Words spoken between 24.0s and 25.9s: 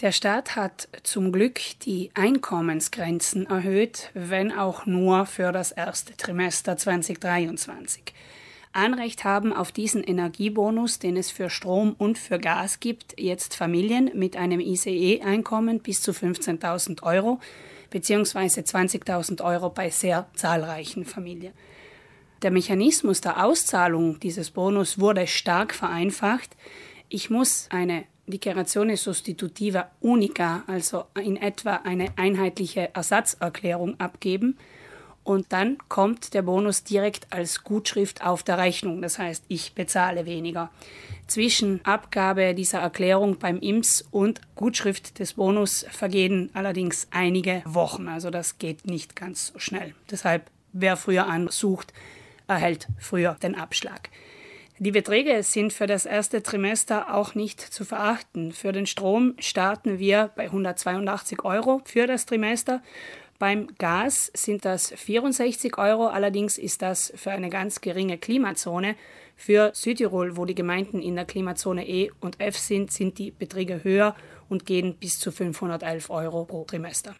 dieses Bonus wurde stark